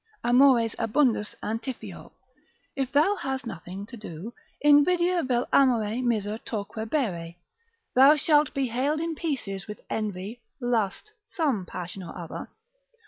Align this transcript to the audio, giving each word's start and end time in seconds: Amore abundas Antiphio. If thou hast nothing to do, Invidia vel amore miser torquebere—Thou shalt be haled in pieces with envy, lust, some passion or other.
Amore 0.23 0.67
abundas 0.79 1.35
Antiphio. 1.43 2.11
If 2.75 2.91
thou 2.91 3.17
hast 3.17 3.45
nothing 3.45 3.85
to 3.85 3.95
do, 3.95 4.33
Invidia 4.65 5.21
vel 5.21 5.47
amore 5.53 6.01
miser 6.01 6.39
torquebere—Thou 6.39 8.15
shalt 8.15 8.51
be 8.55 8.69
haled 8.69 8.99
in 8.99 9.13
pieces 9.13 9.67
with 9.67 9.79
envy, 9.91 10.41
lust, 10.59 11.13
some 11.29 11.67
passion 11.67 12.01
or 12.01 12.17
other. 12.17 12.49